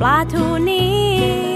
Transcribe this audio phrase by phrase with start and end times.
[0.00, 1.55] ปลาทูนี้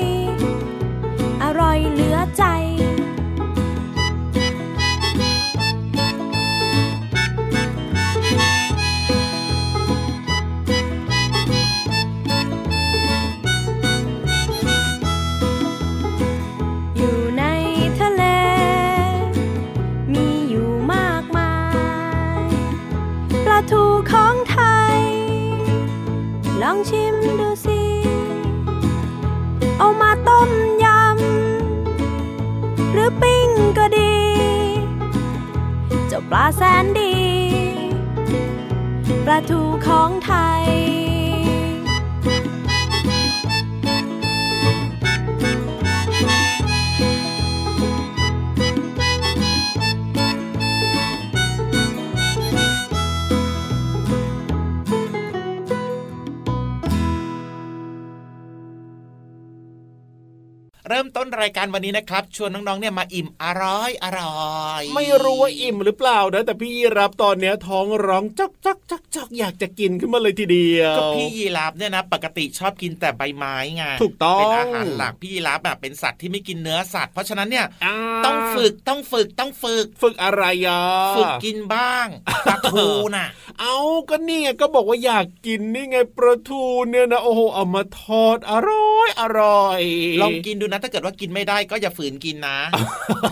[61.81, 77.94] วันนี้นะครับ ชวนน้องๆเนี่ยมาอิ่มอร่อยอร่อยไม่รู้ว่าอิ่มหรือเปล่านะแต่พี่ยีรับตอนเนี้ยท้องร้องจักจักจักจักอยากจะกินขึ้นมาเลยทีเดียวก็พี่ยีราฟเนี่ยนะปกติชอบกินแต่ใบไม้ไงถูกต้องเป็นอาหารหลักพี่ยีราฟแบบเป็นสัตว์ที่ไม่กินเนื้อสัตว์เพราะฉะนั้นเนี่ยา
[78.27, 80.81] ต้องฝึกต้องฝึกต้องฝึก ฝึกอะไรอะ
[81.17, 82.06] ฝึกกินบ้าง
[82.47, 83.28] ปลาทูน่ะ
[83.60, 83.77] เอา
[84.10, 89.83] ก็นี่ไงก็บอกว่าอยากกินนี่ไงปลาทูเนี่ยนะโอ้โหเอามาทอดอร่อยอร่อย
[90.22, 92.58] ลองกินดูนะถ้าเกิดว่ากินไม่ได้ก็อย่าฝืนกินนะ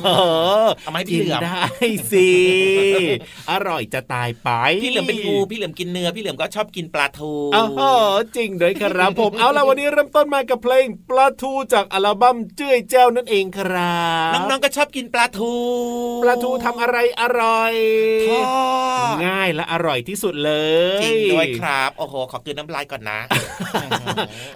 [0.05, 0.09] เอ
[0.65, 1.63] อเอามาให้พี่กินเหลือมได้
[2.13, 2.31] สิ
[3.51, 4.51] อร่อยจะตายไป
[4.83, 7.61] พี่เหลือมเป็นงูพี่เหลือมกินเนื้อพี่เหลือมก็ชอบกินปลาทูอ๋
[7.91, 7.93] อ
[8.37, 15.55] จริงด้วยครับผมเอาล่ะวันนี้เริ่มต้นมากับเพลงปลาทูจากอัลบั้มเจ้ยเจ้านั่นเองครับน้องๆก็ชอบกินปลาทู
[16.23, 17.75] ปลาทูทำอะไรอร่อย
[18.29, 18.51] ทอ
[19.07, 20.53] ดง่ายและอร่อยที่สุดเล
[20.99, 23.19] ยจริงด้วยครับโอ้โหขอกินน้ำลายก่อนนะ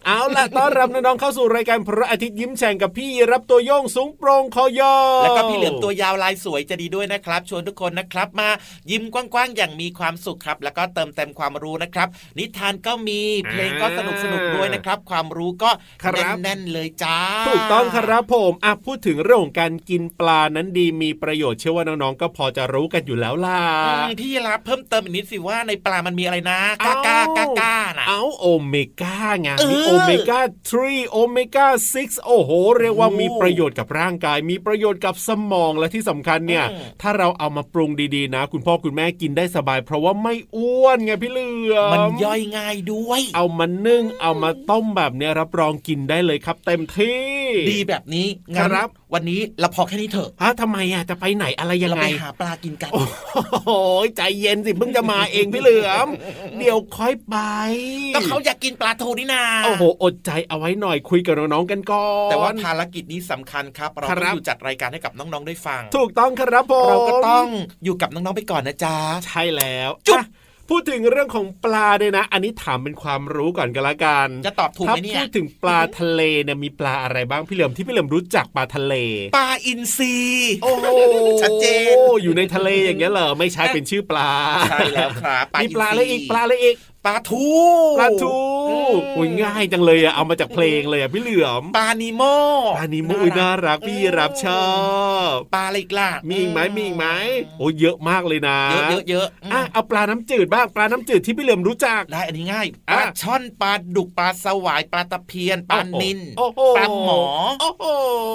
[0.07, 8.49] เอาล่ะต้อนรับน้องๆเข้าสู่รายการพระอาทิตย์ยิ้มแฉ่งกับพี่รับตัวโยงสูงโปร่งคอยอแล้วก็พี่เหลือมตัวยาวลายสวยจะดีด้วยนะครับ ชวนทุกคนนะครับมา
[8.91, 12.09] ยิ้มกว้างๆอย่างมีความสุขครับ แล้วก็เติมเต็มความรู้นะครับ
[12.39, 15.71] นิทานก็มีเพลงก็สนุกสนุกๆด้วยนะครับ ความรู้ก็
[16.43, 30.41] แน่นๆเลยจ้า ถูกต้องครับผมอะพูดถึงเรื่องของการกินปลานั้นดีมีประโยชน์เชื่อว่าน้องๆก็พอจะรู้กันอยู่แล้วล่ะอืมพี่รับเพิ่มเติมอีกนิดสิว่าในปลามันมีอะไรนะกากากากาน่ะเอาโอเมก้าไงเออมีโอเมก้า
[30.77, 31.67] 3โอเมก้า
[31.97, 47.23] 6โอ้โห เรียกว่าโอ้มีประโยชน์กับร่างกาย มีประโยชน์กับสมองและที่สำคัญเนี่ยอืมถ้าเราเอามาปรุงดีๆนะ คุณพ่อคุณแม่กินได้สบาย เพราะว่าไม่อ้วนไงพี่เหลือมมันย่อยง่ายด้วย เอามานึ่งเอามาต้มแบบเนี้ยรับรองกินได้เลยครับ เต็มที่
[47.71, 53.03] ดีแบบนี้งั้นครับวันนี้เราพอแค่นี้เถอะฮะทำไมอะจะไปไหนอะไรยังเราไงไปหาปลากินกัน โอ้
[53.65, 53.71] โห
[54.17, 56.09] ใจเย็นสิเพิ่งจะมาเองพี่เหลือม
[56.59, 57.37] เดี๋ยวค่อยไป
[58.15, 67.47] ก็เขาอยากกินปลาทูนี่นาโอ้โหอดใจเอาไว้หน่อยคุยกับน้องๆกันก่อนแต่ว่าภารกิจนี้สำคัญครับ เราครัต้อบงอยู่จัดรายการให้กับน้องๆได้ฟัง ถูกต้องครับผมเราก็ต้อง
[67.85, 70.27] อยู่กับน้องๆไปก่อนนะจ๊ะใช่แล้วจุ๊บอะ
[70.71, 78.95] พูดถึงเรื่องของปลาเนี่ยนะ อันนี้ถามเป็นความรู้ก่อนกันละกัน จะตอบถูกถ้าไหมเนี่ยพูดถึงปลาทะเลเนี่ยมีปลาอะไรบ้างพี่เหลิมที่พี่เหลิมรู้จักปลาทะเล
[79.37, 80.17] ปลาอินทรี
[80.63, 80.87] โอ้โห
[81.43, 84.31] ชัดเจนอยู่ในทะเลอย่างเงี้ยเหรอไม่ใช่เป็นชื่อปลา
[84.71, 86.77] ใช่แล้วครับมีปลาอะไรอีกนทปลาอะไรอีก
[87.07, 87.47] ปลาทู
[87.99, 88.37] ปลาทู
[88.69, 92.23] อืมโอ้ยง่ายจังเลยอะเอามาจากเพลงเลยอะพี่เหลือมปลานิโม
[92.77, 94.67] ปลานิโมอุ๊ยน่ารักพี่รับชอ
[95.31, 97.07] บปลาอะไรอีกล่ะมีอีกไหมมีอีกไหม
[97.59, 107.23] โอ้ยเยอะมากเลยนะ เยอะเยอะเยอะอืมอะเอาปลาน้ำจืดบ้างปลาน้ำจืดที่พี่เหลือมรู้จักได้อันนี้ง่ายปอะลาช่อนปลาดุกปลาสวายปลาตะเพียนปลานินโอ้โหปลาหมอ
[107.61, 107.85] โอ้โห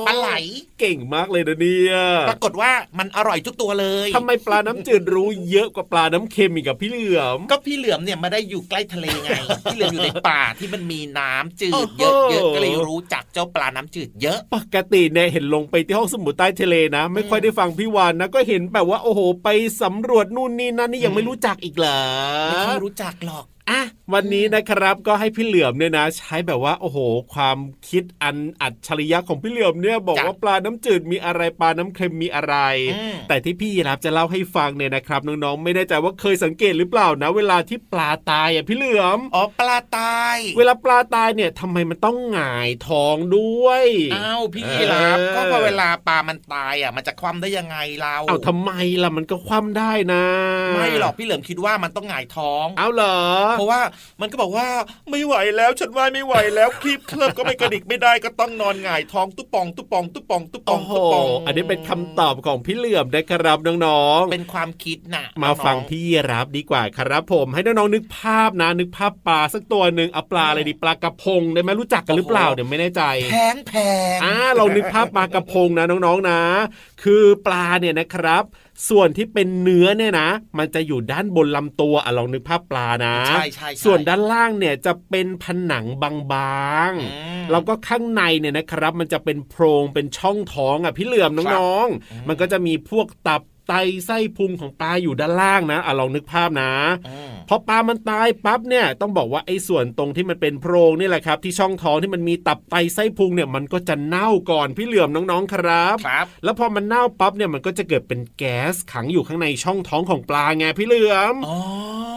[0.07, 0.29] ปลาไหล
[0.79, 1.93] เก่งมากเลยนะเนี่ย
[2.29, 9.29] ปรากฏว่ามันอร่อยทุกตัวเลยทำไมปลาน้ำจืดรู้เยอะกว่าปลาน้ำเค็มอีกกับพี่เหลือม ก็พี่เหลือมเนี่ยไมาได้อยู่ใกล้ทะเลไง
[9.63, 12.01] พี่เหลือมอยู่ในป่าที่มันมีน้ำจืโอ้ดโห
[12.31, 19.49] เยอะๆก็เลยรู้จักเจ้าปลาน้ำจืดเยอะ ปกติเนี่ยเห็นลงไปที่ห้องสมุดใต้ทะเลนะ ไม่ค่อยได้ฟังพี่วานนะก็เห็นแบบว่าโอ้โหไป
[19.81, 21.99] สำรวจนู่นนี่นั่นนี่ยังไม่รู้จักอีกเหรอ
[22.51, 23.81] ไม่ค่อยรู้จักหรอก อะ
[24.13, 26.97] วันนี้นะครับก็ให้พี่เหลือมเนี่ยนะ ใช้แบบว่าโอ้โห
[27.33, 27.57] ความ
[27.89, 32.55] คิดอันอัจฉริยะของพี่เหลือมเนี่ยบอกจ้ะว่าปลาน้ำจืดมีอะไรปลาน้ำเค็มมีอะไร
[32.95, 43.85] อืมแต่ที่พี่รับจะเล่าให้ฟังเนี่ยนะครับน้องๆไม่แน่ใจว่าเคยสังเกตหรือเปล่านะ เวลาที่ปลาตายอะพี่เหลือมอ๋อปลาตาย เวลาปลาตายเนี่ยทำไมมันต้องหงายท้องด้วย
[44.15, 48.71] อ้าวพี่เออรับก็พอเวลาปลามันตายอะมันจะคว่ำได้ยังไงเราเอาทำไม
[49.03, 50.23] ล่ะมันก็คว่ำได้นะ
[50.73, 53.17] ไม่หรอกพี่เหลิมคิดว่ามันต้องหงายท้อง เอาเหรอ
[53.57, 53.81] เพราะว่า
[54.21, 54.67] มันก็บอกว่า
[55.09, 73.73] ไม่ไหวแล้วฉันว่าไม่ไหวแล้วคลิปเคลิบก็ไม่กระดิกไม่ได้ก็ต้องนอนหงายท้องตุ๊ปองตุ๊ปองตุ๊ปองตุ๊ปอโอ้งโหตุ๊ปองอันนี้เป็นคำตอบของพี่เหลือมนะครับน้องๆเป็นความคิดน่ะมาฟังน้อพี่รับดีกว่าครับผมให้น้องๆนึกภาพนะ นึกภาพปลาสักตัวหนึ่งเอาปลาอะไรดีปลากระพงได้ไหมรู้จักกันหรือเปล่าเดี๋ยวไม่แน่ใจแพงแพ
[74.15, 76.39] งอ่าเรานึกภาพปลากระพงนะน้องๆนะ
[77.03, 78.43] คือปลาเนี่ยนะครับ
[78.89, 87.09] ส่วนที่เป็นเนื้อเนี่ยนะ มันจะอยู่ด้านบนลำตัวอะลองนึกภาพปลานะใช่ใช่ใช่ส่วนด้านล่างเนี่ยจะเป็นผนังบางๆอื
[87.43, 93.73] มแล้วก็ข้างในเนี่ยนะครับ มันจะเป็นโพรงเป็นช่องท้องอะพี่เหลื่อมน้องอืมๆมันก็จะมีพวกตับ ไต
[94.05, 96.71] ไส้พุงของปลาอยู่ด้านล่างนะอะลองนึกภาพนะ
[97.07, 111.57] อืมพอปลามันตายปั๊บเนี่ยต้องบอกว่าไอ้ส่วนตรงที่มันเป็นโพรงนี่แหละครับ ที่ช่องท้องที่มันมีตับไตไส้พุงเนี่ยมันก็จะเน่าก่อนพี่เหลื่อมน้องๆครับครับ แล้วพอมันเน่าปั๊บเนี่ยมันก็จะเกิดเป็นแก๊สขังอยู่ข้างในช่องท้องของปลาไงพี่เหลื่อมอ๋อ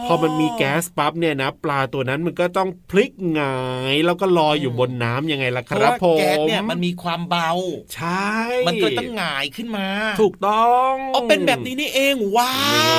[0.11, 3.59] อมันมีแก๊สปั๊บเนี่ยนะ ปลาตัวนั้นมันก็ต้องพลิกหงา
[3.93, 7.51] ยแล้วก็ลอยอยู่บนน้ำยังไงล่ะเพคราะรับว่าผมแก๊สเนี่ยมันมีความเบา
[7.95, 8.31] ใช่
[8.67, 9.87] มันก็เลยต้องหงายขึ้นมา
[10.21, 12.55] ถูกต้องอ๋อเป็นแบบนี้นี่เองว้า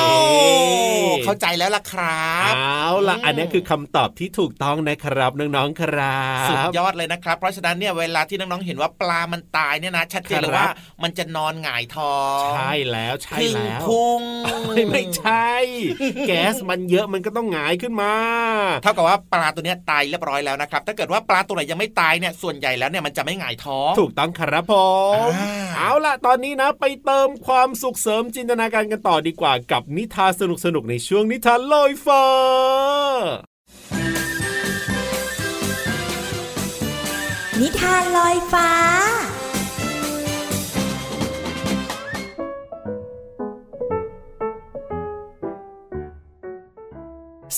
[0.06, 0.08] ว
[1.06, 10.70] นี่เข้าใจแล้วล่ะครับเอาล่ะอืมอันนี้คือคำตอบที่ถูกต้องนะครับน้องๆครับสุดยอดเลยนะครับ เพราะฉะนั้นเนี่ยเวลาที่น้องๆเห็นว่าปลามันตายเนี่ยนะชัดเจนเลยครับว่า
[11.02, 15.50] มันจะนอนหงายท้องใช่แล้วใช่ครึ่งแล้วพุงเอ้ยไม่ใช่
[16.26, 18.12] แก๊สมันเยอะมันก็ต้องหงายขึ้นมา
[18.82, 24.75] เท่ากับว่าปลาตัวเนี้ยตายเรียบร้อยแล้วนะครับ ถ้าเกิดว่าปลาตัวไหนยังไม่ตายเนี่ยส่วนใหญ่แล้วเนี่ยมันจะไม่หงายท้อง ถูกต้องครับผ
[25.26, 30.43] มอ่าเอาล่ะตอนนี้นะ ไปเติมความสุขเสริมจินตนาการกันต่อดีกว่ากับนิทานส
[30.75, 32.25] นุกๆในช่วงนิทานลอยฟ้า
[37.60, 38.70] นิทานลอยฟ้า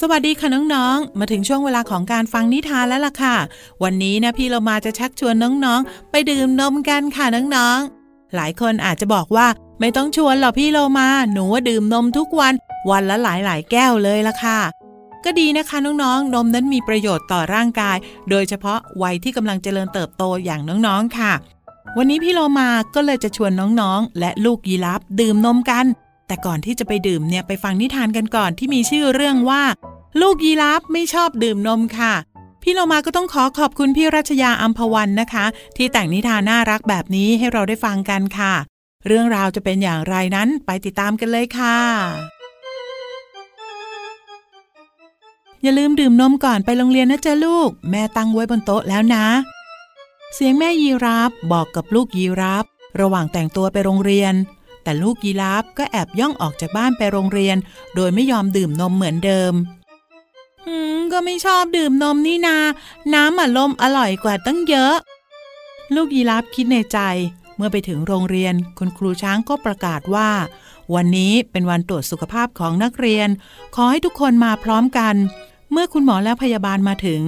[0.01, 3.37] สวัสดีค่ะน้องๆ มาถึงช่วงเวลาของการฟังนิทานแล้วล่ะค่ะ
[3.83, 7.27] วันนี้นะพี่เรามาจะชักชวนน้องๆ ไปดื่มนมกันค่ะ
[7.57, 9.47] น้องๆ หลายคนอาจจะบอกว่า
[9.81, 12.55] ไม่ต้องชวนหรอกพี่เรามา หนูว่าดื่มนมทุกวัน
[12.91, 14.61] วันละหลายๆ แก้วเลยล่ะค่ะ
[15.25, 17.97] ก็ดีนะคะน้องๆ นมนั้นมีประโยชน์ต่อร่างกาย
[18.31, 21.33] โดยเฉพาะวัยที่กำลังเจริญเติบโตอย่างน้องๆ ค่ะ
[21.97, 25.87] วันนี้พี่โลมาก็เลยจะชวนน้องๆ และลูกยีราฟดื่มนมกัน
[26.27, 29.63] แต่ก่อนที่จะไปดื่มเนี่ยไปฟังนิทานกันก่อนที่มีชื่อเรื่องว่า
[30.21, 32.15] ลูกยีราฟไม่ชอบดื่มนมค่ะ
[32.63, 35.45] พี่โลมาก็ต้องขอขอบคุณพี่รัชยาอัมพวันนะคะ
[35.77, 38.55] ที่แต่งนิทานน่ารักแบบนี้ให้เราได้ฟังกันค่ะ
[39.07, 41.79] เรื่องราวจะเป็นอย่างไรนั้นไปติดตามกันเลยค่ะ
[45.63, 49.27] อย่าลืมดื่มนมก่อนไปโรงเรียนนะจ๊ะลูก แม่ตั้งไว้บนโต๊ะแล้วนะ
[50.35, 52.65] เสียงแม่ยีราฟบอกกับลูกยีราฟ
[53.01, 54.35] ระหว่างแต่งตัวไปโรงเรียน
[54.85, 57.57] แต่ลูกยีราฟก็แอบย่องออกจากบ้านไปโรงเรียน
[57.95, 59.53] โดยไม่ยอมดื่มนมเหมือนเดิม
[60.67, 62.59] หืมก็ไม่ชอบดื่มนมนี่นา
[63.15, 64.95] น้ำอัดลมอร่อยกว่าตั้งเยอะ
[65.95, 66.99] ลูกยีราฟคิดในใจ
[67.57, 70.31] เมื่อไปถึงโรงเรียน คุณครูช้างก็ประกาศว่า
[70.95, 73.29] วันนี้เป็นวันตรวจสุขภาพของนักเรียน
[73.75, 75.15] ขอให้ทุกคนมาพร้อมกัน
[75.73, 77.23] เมื่อคุณหมอและพยาบาลมาถึง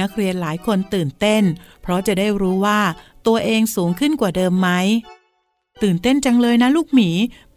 [0.00, 1.42] นักเรียนหลายคนตื่นเต้น
[1.82, 2.80] เพราะจะได้รู้ว่า
[3.26, 4.68] ตัวเองสูงขึ้นกว่าเดิมไหม
[5.82, 7.10] ตื่นเต้นจังเลยนะลูกหมี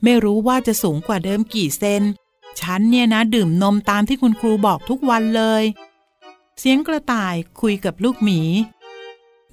[0.04, 2.04] ไม่รู้ว่าจะสูงกว่าเดิมกี่เซน
[2.60, 5.64] ฉันเนี่ยนะดื่มนมตามที่คุณครูบอกทุกวันเลย
[6.60, 8.42] เสียงกระต่ายคุยกับลูกหมี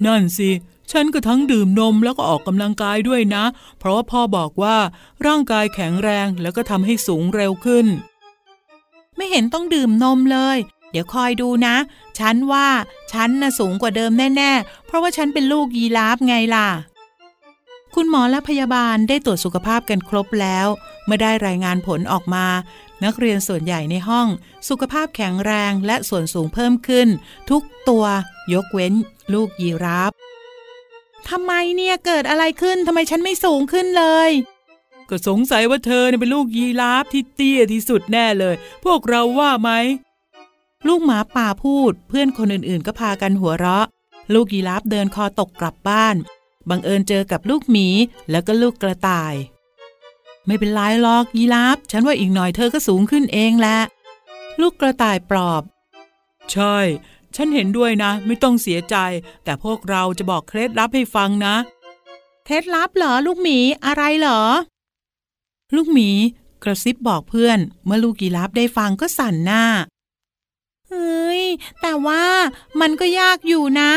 [0.04, 0.50] นั่นสิ
[0.90, 3.44] ฉันก็ทั้งดื่มนมแล้วก็ออกกำลังกายด้วยนะ
[3.78, 4.76] เพราะว่าพ่อบอกว่า
[5.26, 7.86] ร่างกายแข็งแรงแล้วก็ทำให้สูงเร็วขึ้น
[9.16, 10.58] ไม่เห็นต้องดื่มนมเลย
[10.90, 11.76] เดี๋ยวคอยดูนะ
[12.18, 12.68] ฉันว่า
[13.12, 16.68] ฉันน่ะสูงกว่าเดิมแน่ ๆ เพราะว่าฉันเป็นลูกยีราฟไงล่ะ
[17.94, 20.66] คุณหมอและพยาบาลได้ตรวจสุขภาพกันครบแล้ว
[21.06, 22.46] เมื่อได้รายงานผลออกมา
[23.04, 24.26] นักเรียนส่วนใหญ่ในห้อง
[24.68, 27.08] สุขภาพแข็งแรงและส่วนสูงเพิ่มขึ้น
[27.50, 28.04] ทุกตัว
[28.54, 28.94] ยกเว้น
[29.32, 30.12] ลูกยีราฟ
[31.28, 34.30] ทำไมเนี่ยเกิดอะไรขึ้นทำไมฉันไม่สูงขึ้นเลย
[35.08, 38.54] ก็สงสัยว่าเธอเป็นลูกยีราฟที่เตี้ยที่สุดแน่เลย
[38.84, 39.70] พวกเราว่าไหม
[40.88, 43.86] ลูกหมาป่าพูด เพื่อนคนอื่นๆ ก็พากันหัวเราะ
[44.34, 46.16] ลูกยีราฟเดินคอตกกลับบ้าน
[46.68, 47.86] บังเอิญเจอกับลูกหมี
[48.30, 49.34] แล้วก็ลูกกระต่าย
[50.46, 53.78] ไม่เป็นไรหรอกยีราฟฉันว่าอีกหน่อยเธอก็สูงขึ้นเองแหละ
[54.60, 55.62] ลูกกระต่ายปลอบ
[56.52, 56.76] ใช่
[57.36, 58.96] ฉันเห็นด้วยนะ ไม่ต้องเสียใจ
[59.44, 61.54] แต่พวกเราจะบอกเคล็ดลับให้ฟังนะ
[62.44, 64.42] เคล็ดลับเหรอลูกหมีอะไรเหรอ
[65.74, 66.10] ลูกหมี
[66.62, 69.64] กระซิบบอกเพื่อน เมื่อลูกยีราฟได้ฟังก็สั่นหน้า
[70.88, 71.42] เฮ้ย
[71.80, 72.24] แต่ว่า
[72.80, 73.92] มันก็ยากอยู่นะ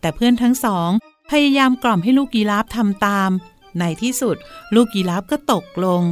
[0.00, 0.90] แต่เพื่อนทั้งสอง
[1.30, 3.30] พยายามกล่อมให้ลูกยีราฟทำตาม
[3.78, 4.36] ในที่สุด
[4.74, 6.02] ลูกยีราฟก็ตกลง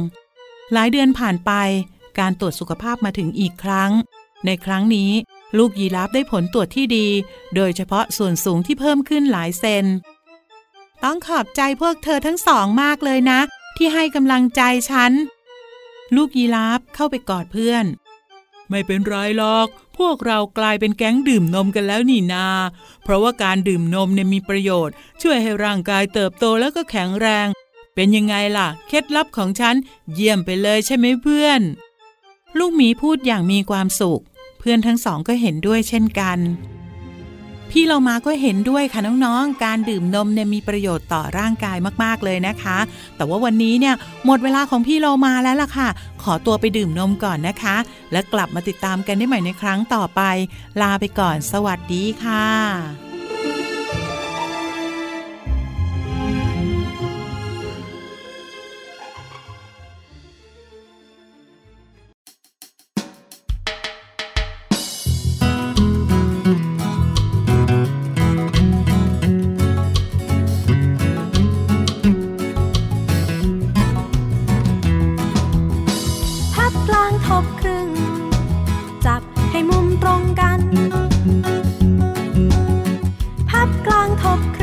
[0.73, 1.51] หลายเดือนผ่านไป
[2.19, 3.91] การตรวจสุขภาพมาถึงอีกครั้ง
[4.45, 5.11] ในครั้งนี้
[5.57, 7.07] ลูกยีราฟได้ผลตรวจที่ดี
[7.55, 9.85] โดยเฉพาะส่วนสูงที่เพิ่มขึ้นหลายเซน
[11.03, 13.39] ต้องขอบใจพวกเธอทั้งสองมากเลยนะ
[13.77, 15.11] ที่ให้กำลังใจฉัน
[16.15, 17.85] ลูกยีราฟเข้าไปกอดเพื่อน
[18.69, 22.47] ไม่เป็นไรหรอก พวกเรากลายเป็นแก๊งดื่มนมกันแล้วนี่นา
[23.03, 27.47] เพราะว่าการดื่มนมเนี่ยมีประโยชน์ ช่วยให้ร่างกายเติบโตแล้วก็แข็งแรง
[27.95, 29.75] เป็นยังไงล่ะ เคล็ดลับของฉัน
[30.13, 31.61] เยี่ยมไปเลยใช่ไหมเพื่อน
[32.57, 34.21] ลูกหมีพูดอย่างมีความสุข
[34.59, 36.39] เพื่อนทั้งสองก็เห็นด้วยเช่นกัน
[37.77, 42.77] พี่เรามาก็เห็นด้วยค่ะน้องๆ การดื่มนมเนี่ยมีประโยชน์ต่อร่างกายมากๆเลยนะคะ
[43.17, 45.89] แต่ว่าวันนี้เนี่ยหมดเวลาของพี่เรามาแล้วล่ะค่ะ
[46.23, 47.75] ขอตัวไปดื่มนมก่อนนะคะ
[48.11, 50.21] และกลับมาติดตามกันได้ใหม่ในครั้งต่อไป
[50.81, 53.12] ลาไปก่อน สวัสดีค่ะ
[84.23, 84.62] กลางทบครึ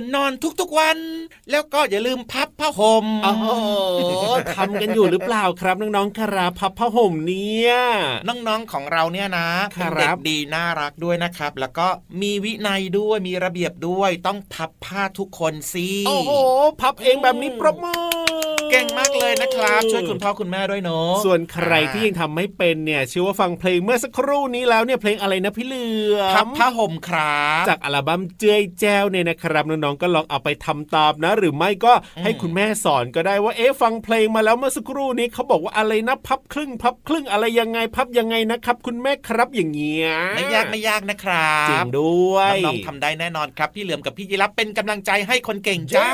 [0.00, 0.98] นนอนทุกๆวัน
[1.50, 3.46] แล้วก็อย่าลืมพับผ้าห่มโอ้โห
[4.56, 7.72] ทำกันอยู่หรือเปล่าครับน้องๆครับพับผ้าห่มเนี่ย
[8.28, 11.86] น้องๆของเราเนี่ยนะคเป็นรัเด็บกดีน่ารักด้วยนะครับ แล้วก็
[12.20, 16.32] มีวินัยด้วยมีระเบียบด้วยต้องพับผ้าทุกคนสิโอ้โห
[16.80, 25.86] พับเองแบบนี้ปรบมือ เก่งมากเลยนะครับ ช่วยคุณพ่อคุณแม่ด้วยเนาะส่วนใครที่ยังทำไม่เป็นเนี่ยเชื่อว่าฟังเพลงเมื่อสักครู่นี้แล้วเนี่ยเพลงอะไรนะพี่เหลื
[26.16, 31.92] อมพับผ้าห่มครับจากอัลบั้มเจือยแจ้วเนี่ยนะครับน้องๆก็ลองเอาไปทำตามนะ หรือไม่ก็
[32.24, 46.10] ให้คุณแม่สอนก็ได้ว่าเอ๊ะฟังเพลงมาแล้วเมื่อสักครู่นี้เขาบอกว่าอะไรนะพับครึ่ง พับครึ่งอะไรยังไงพับยังไงนะครับ คุณแม่ครับอย่างเงี้ยไม่ยากไม่ยากนะครับจริงด้วยน้องๆทำได้แน่นอนครับ พี่เหลือมกับพี่ยีรับเป็นกำลังใจให้คนเก่งจ้าจ้า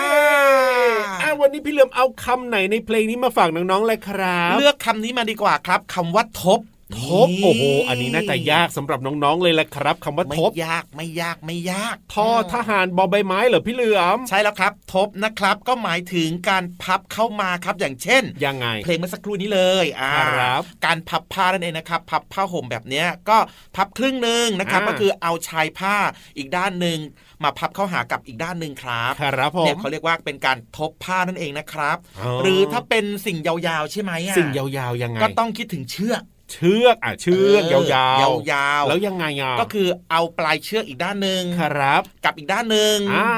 [1.22, 6.60] อะวันนี้พี่เหลือมเอาคำไหนในเพลงนี้มาฝากน้องๆเลยครับ เลือกคำนี้มาดีกว่าครับคำว่าทบ
[6.95, 23.38] ทบโอ้โห อันนี้น่าจะยากสำหรับน้องๆเลยแหละครับคำว่าไม่ทบยากไม่ยากไม่ยากทอทหารบอใบไม้เหรอพี่เหลือมใช่แล้วครับ ทบนะครับ ก็หมายถึงการพับเข้ามาครับอย่างเช่นยังไง เพลงเมื่อสักครู่นี้เลยอ่าครับการพับผ้านั่นเองนะครับ พับผ้าห่มแบบเนี้ยก็
[23.76, 25.97] พับครึ่งหนึ่งนะครับอ่าก็คือเอาชายผ้า
[26.37, 26.99] อีกด้านหนึ่ง
[27.45, 43.30] มาพับเข้าหากับอีกด้านหนึ่งครับครับผเนี่ยมเขาเรียกว่าเป็นการทบผ้านั่นเองนะครับอ๋อหรือถ้าเป็นสิ่งยาวๆใช่ไหมอะสิ่งยาวๆยังไงก็ต้องคิดถึงเชือก เชือกอะเชือกเออยาวๆยาวๆแล้วยังไงอะก็คือเอาปลายเชือกอีกด้านหนึ่งครับ กับอีกด้านหนึ่งอ่า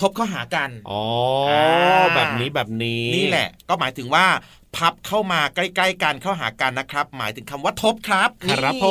[0.00, 1.04] ทบเข้าหากัน อ๋อ
[1.50, 4.26] อ่าแบบนี้แบบนี้ นี่แหละ ก็หมายถึงว่า
[4.76, 8.86] พับเข้ามาใกล้ๆกันเข้าหากันนะครับ หมายถึงคำว่าทบครับครับนี่ผ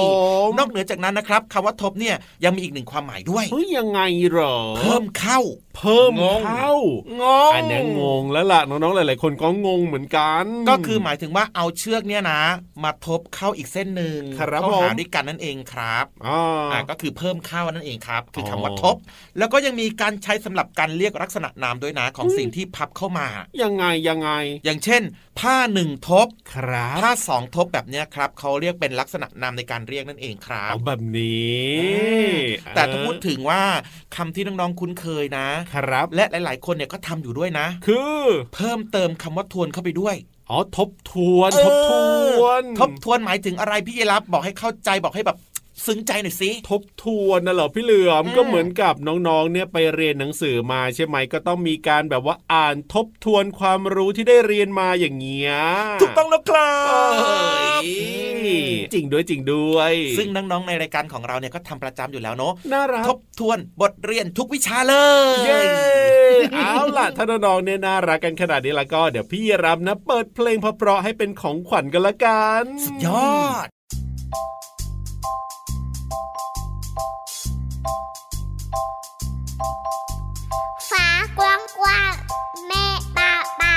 [0.47, 5.39] มนอกเหนือจากนั้นนะครับคำว่าทบเนี่ยยังมีอีกหนึ่งความหมายด้วยเฮ้ยยังไงเหรอ เพิ่มเข้า
[5.77, 6.73] เพิ่มงงเข้า
[7.21, 12.41] งงอันเนี้ยงงแล้วล่ะน้องๆหลายๆคนก็งงเหมือนกัน ก็คือหมายถึงว่าเอาเชือกเนี่ยนะ
[12.83, 18.95] มาทบเข้าอีกเส้นหนึ่งครับเข้าหาผมด้วยกันนั่นเองครับอ่าอ่าก็คือเพิ่มเข้านั่นเองครับ คือออคำว่าทบ
[19.38, 23.27] แล้วก็ยังมีการใช้สำหรับการเรียกลักษณะนามด้วยนะของสิ่งที่พับเข้ามา
[23.63, 24.29] ยังไงยังไง
[24.65, 25.01] อย่างเช่น
[25.39, 32.21] ผ้าหนึ่งทบครับผ้าสองทบแบบเนี้ยครับเขาเรียกเป็นลักษณะนามในการเรียกนั่นเองครับเอาแบบนี้
[32.75, 33.61] แต่ถ้าพูดถึงว่า
[34.15, 38.23] คำที่น้องๆคุ้นเคยนะครับ และหลาย ๆ คนเนี่ยก็ทำอยู่ด้วยนะ คือ
[38.55, 40.15] เพิ่มเติมคำว่าทวนเข้าไปด้วย
[40.49, 41.93] อ๋อทบทวน ทบท
[42.41, 45.37] วน ทบทวนหมายถึงอะไรพี่เยรับบอกให้เข้าใจบอกให้แบบ
[45.85, 55.51] ซึ้งใจหน่อยสิทบทวนนะเหรอพี่เหลือมอืมก็เหมือนกับน้องๆเนี่ยไปเรียนหนังสือมาใช่ไหมก็ต้องมีการแบบว่าอ่านทบทวนความรู้ที่ได้เรียนมาอย่างเงี้ย
[56.01, 57.03] ถูกต้องแล้วครัเอ้
[57.81, 57.83] บ
[58.45, 58.47] ย
[58.93, 64.95] จริงด้วยจริงด้วย ซึ่งน้องๆในรายการของเราเนี่ยก็ทำประจำอยู่แล้วเนาะน่ารักทบทวนบทเรียนทุกวิชาเล
[65.33, 65.61] ยเย้
[66.55, 82.13] เอาล่ะถ้าน้องๆเนี่ยน่ารักกันขนาดนี้แล้วก็เดี๋ยวพี่รับนะเปิดเพลงเพราะๆให้เป็นของขวัญกันละกัน สุดยอดากว้างกว้าง
[82.67, 82.85] แม่
[83.17, 83.75] ปาปา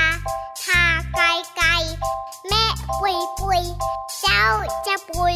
[0.64, 0.82] ทา
[1.14, 1.24] ไกล
[1.56, 1.68] ไกล
[2.48, 2.64] แม่
[3.00, 3.62] ปุยปุย
[4.20, 4.44] เจ้า
[4.86, 5.34] จะปุย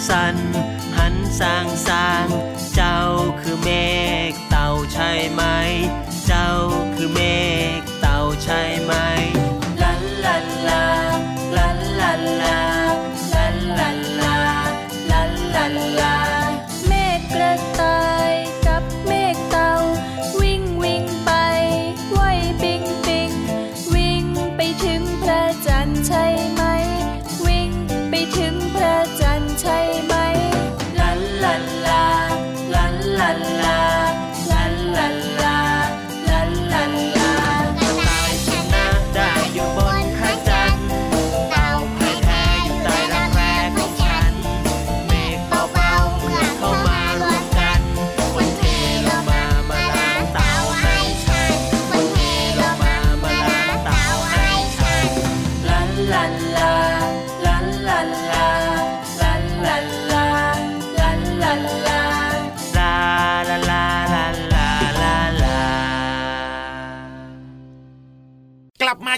[0.00, 0.39] sun.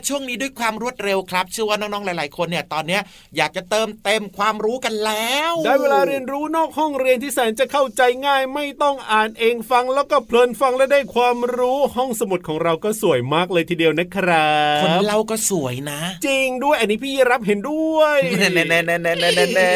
[0.09, 3.03] ช่วงนี้ด้วยความรวดเร็วครับเชื่อว่าน้องๆหลาย ๆ คนเนี่ยตอนเนี้ย
[3.37, 19.73] อยากจะเติมเต็มความรู้กันแล้ว ได้เวลาเรียนรู้นอกห้องเรียนที่แสนจะเข้าใจง่าย ไม่ต้องอ่านเองฟังแล้วก็เพลินฟังและได้ความรู้ห้องสมุดของเราก็สวยมากเลยทีเดียวนะครับคนเล่าก็สวยนะ จริงด้วยอันนี้พี่รับเห็นด้วยแน่แน่แน่แน่แน่แน่แน่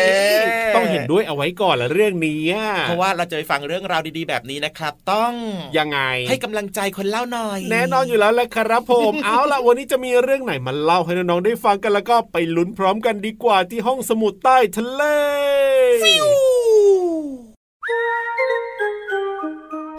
[0.76, 5.32] ต้องเห็นด้วยเอาไว้ก่อนละเรื่องนี้อะเพราะว่าเราจะไปฟังเรื่องราวดีๆ แบบนี้นะครับ ต้อง
[5.78, 15.02] ยังไงให้กำลังใจคนเล่าหน่อย แน่นอนอยู่แล้วแหละครับผมเอาล่ะวันนี้จะมีเรื่องไหนมาเล่าให้น้องๆได้ฟังกันแล้วก็ไปลุ้นพร้อมกันดีกว่าที่ห้องสมุดใต้ทะเล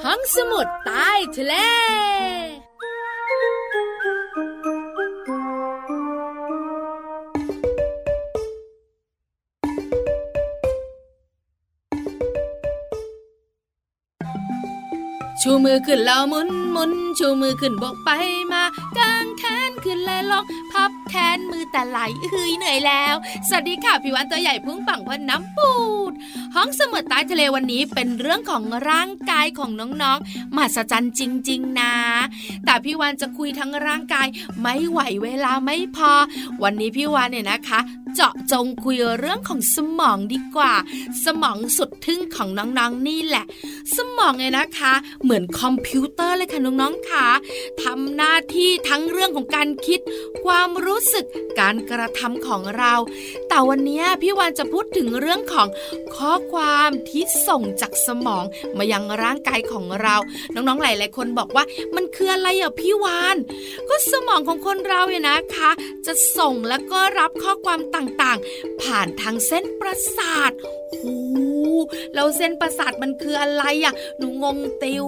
[0.06, 1.54] ห้องสมุดใต้ทะเล
[15.42, 18.10] ชูมือขึ้นแล้วมุนมุน ชูมือขึ้นบกไป
[18.54, 18.64] มา
[18.98, 22.00] กางแขนขึ้นและลงพับแขนมือแต่ไหล
[22.32, 23.16] เฮ้ยเหนื่อยแล้ว
[23.48, 25.74] สวัสดีค่ะพี่วันตัวใหญ่พุ่งปังพนน้ำปู
[26.10, 26.12] ด
[26.56, 31.94] ห้องสมุดใต้ทะเลวันนี้เป็นเรื่องของร่างกายของน้องๆมหัศจรรย์จริง ๆ นะ
[32.66, 34.28] แต่พี่วันจะคุยทั้งร่างกาย
[34.62, 36.12] ไม่ไหวเวลาไม่พอ
[36.64, 37.80] วันนี้พี่วันเนี่ยนะคะ
[38.16, 40.74] เจาะจงคุยเรื่องของสมองดีกว่า
[41.26, 43.46] สมองสุดทึ่งของน้องๆนี่แหละ
[43.96, 47.28] สมองเนี่ยนะคะ เหมือนคอมพิวเตอร์เลยค่ะน้องๆคะ
[47.84, 50.00] ทำหน้าที่ทั้งเรื่องของการคิด
[50.46, 51.26] ความรู้สึก
[51.60, 52.94] การกระทำของเรา
[53.50, 55.68] แต่วันนี้พี่วานจะพูดถึงเรื่องของ
[56.16, 58.44] ข้อความที่ส่งจากสมอง
[58.78, 60.16] มายังร่างกายของเรา
[60.54, 61.64] น้องๆหลาย ๆ คนบอกว่า
[61.96, 63.38] มันคืออะไรอะพี่วาน
[63.90, 65.72] ก็สมองของคนเราเนี่ยนะคะ
[66.06, 70.52] จะส่งแล้วก็รับข้อความต่างๆ ผ่านทางเส้นประสาท
[71.00, 71.18] หู
[72.16, 75.06] แล้วเส้นประสาทมันคืออะไรอะหนูงงติว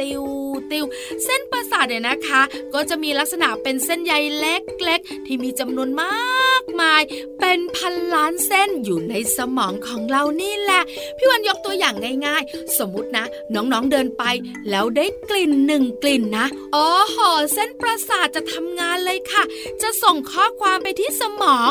[0.00, 0.22] ติว
[0.70, 0.84] ติว
[1.24, 2.42] เส้นประสาทเนี่ยนะคะ
[2.74, 7.02] ก็จะมีลักษณะเป็นเส้นใยเล็กๆ ที่มีจำนวนมากมาย
[7.40, 10.82] เป็นพันล้านเส้นอยู่ในสมองของเรานี่แหละ
[11.16, 11.94] พี่วันยกตัวอย่าง
[12.26, 13.24] ง่ายๆ สมมตินะ
[13.54, 14.24] น้องๆเดินไป
[14.70, 19.42] แล้วได้กลิ่นหนึ่งกลิ่นนะอ๋อหอเส้นประสาทจะทำงานเลยค่ะ
[19.82, 21.70] จะส่งข้อความไปที่สมอง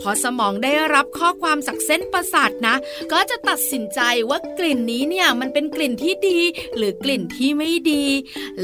[0.00, 2.76] พอสมองได้รับข้อความจากเส้นประสาทนะ
[3.12, 6.40] ก็จะตัดสินใจว่ากลิ่นนี้เนี่ยมันเป็นกลิ่นที่ดี
[6.76, 8.04] หรือกลิ่นที่ไม่ดี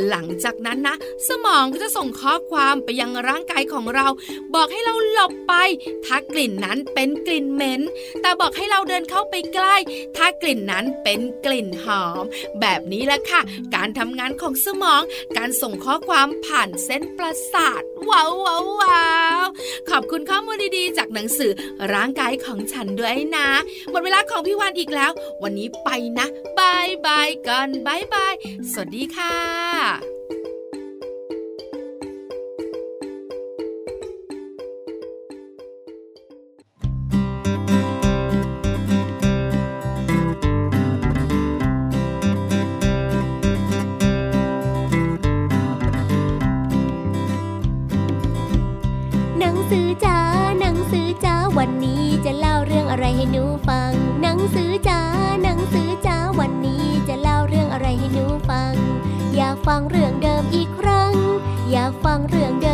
[0.09, 0.97] หลังจากนั้นนะ
[1.29, 4.07] สมองก็จะส่งข้อความไปยังร่างกายของเรา
[4.55, 5.55] บอกให้เราหลบไป
[6.07, 7.83] ถ้ากลิ่นนั้นเป็นกลิ่นเหม็น
[8.21, 9.77] แต่บอกให้เราเดินเข้าไปใกล้
[10.17, 12.25] ถ้ากลิ่นนั้นเป็นกลิ่นหอม
[12.61, 13.41] แบบนี้แหละค่ะ
[13.75, 15.03] การทำงานของสมอง
[15.37, 19.09] การส่งข้อความผ่านเส้นประสาทว้าวว้าววา
[19.45, 19.47] ว
[19.91, 21.53] ขอบคุณข้อมูลดีๆ จากหนังสือ
[21.93, 23.49] ร่างกายของฉันด้วยนะ
[23.91, 26.27] หมดเวลาของพี่วานอีกแล้ว วันนี้ไปนะ
[26.59, 28.35] bye bye กัน bye bye
[28.73, 62.74] สวัสดีค่ะากฟั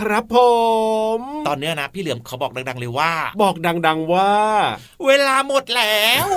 [0.00, 0.36] ครับผ
[1.18, 4.32] ม ตอนเนี้ยนะพี่เหลือมเขาบอกดัง ๆ เลยว่า บอกดัง ๆว่า
[5.06, 6.28] เวลาหมดแล้ว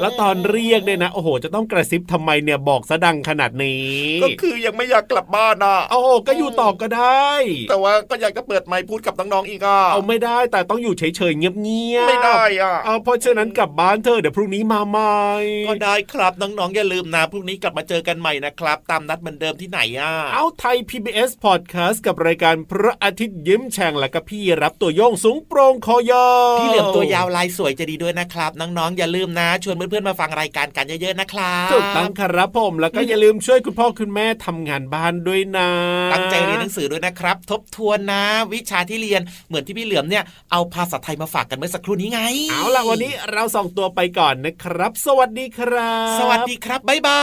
[0.00, 7.28] แล้วตอนเรียกเนี่ยนะโอ้โห จะต้องกระซิบทำไมเนี่ยบอกซะดังขนาดนี้ ก็คือยังไม่อยากกลับบ้านอะโอ้โหก็อยู่ตอบก็ได้
[7.70, 15.20] แต่ว่าก็อยากจะเปิดไมค์พูดกับน้องๆอีกอะเอาไม่ได้แต่ต้องอยู่เฉยๆเงียบๆไม่ได้อะเอาเพราะฉะนั้นกลับบ้านเธอะเดี๋ยวพรุ่งนี้มาใหม่
[15.68, 35.68] ก็ได้ครับน้องๆอย่าลืมนะพรุ่งนี้กลับมาเจอกันใหม่นะครับ ตามนัดเหมือนเดิมที่ไหนอะเอาไทย PBS Podcast กับรายการพระอาทิตย์ยิ้มแฉ่งและก็พี่รับตัวโยงสูงโปร่งคอยาวพี่เหลือมตัวยาวลายสวยจะดีด้วยนะครับ น้องๆอย่าลืมนะชวนเพื่อนๆมาฟังรายการกันเยอะๆนะครับถูกต้องครับผมแล้วก็อย่าลืมช่วยคุณพ่อคุณแม่ทำงานบ้านด้วยนะ
[36.12, 47.22] ตั้งใจเรียนหนังสือด้วยนะครับ ทบทวนนะ วิชาที่เรียนเหมือนที่พี่เหลือมเนี่ยเอาภาษาไทยมาฝากกันเมื่อสักครู่นี้ไง เอาล่ะวันนี้เราส่งตัวไปก่อนนะครับ สวัสดีครับ สวัสดีครับบ๊ายบา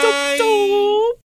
[0.00, 0.56] ยจุ๊บจุ๊
[1.12, 1.25] บ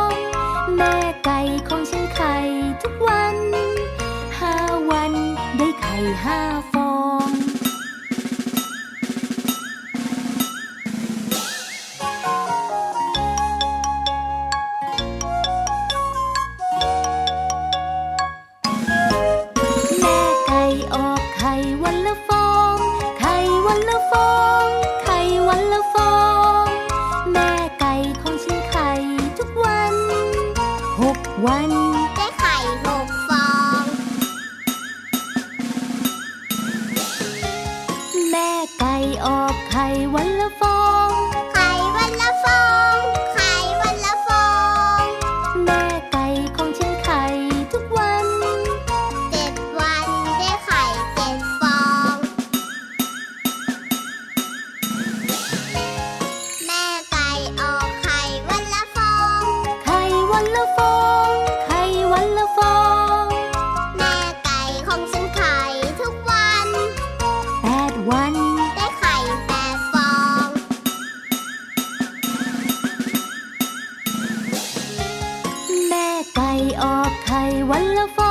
[21.83, 22.00] วัน
[77.33, 78.30] ออก